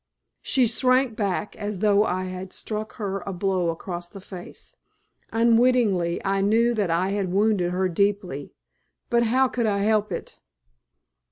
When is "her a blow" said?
2.93-3.69